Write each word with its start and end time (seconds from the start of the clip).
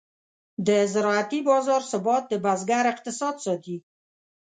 د 0.67 0.69
زراعتي 0.93 1.39
بازار 1.49 1.81
ثبات 1.91 2.23
د 2.29 2.33
بزګر 2.43 2.83
اقتصاد 2.93 3.35
ساتي. 3.45 3.77